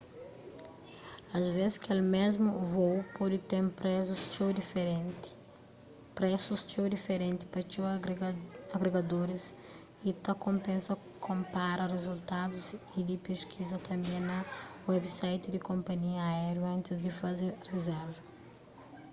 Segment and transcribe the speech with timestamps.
[1.37, 3.65] asves kel mésmu vôu pode ten
[6.19, 7.85] presus txeu diferenti pa txeu
[8.77, 9.43] agregadoriis
[10.09, 10.93] y ta konpensa
[11.27, 12.67] konpara rizultadus
[12.97, 14.37] y di peskiza tanbê na
[14.91, 18.19] website di konpanhia aériu antis di faze rizérva